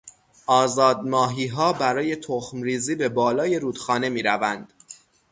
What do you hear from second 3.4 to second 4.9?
رود خانه میروند.